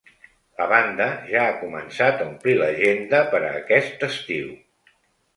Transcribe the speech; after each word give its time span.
La 0.59 0.65
banda 0.69 1.05
ja 1.33 1.43
ha 1.49 1.59
començat 1.63 2.23
a 2.23 2.25
omplir 2.29 2.55
l’agenda 2.61 3.19
per 3.35 3.43
a 3.49 3.53
aquest 3.59 4.07
estiu. 4.09 4.49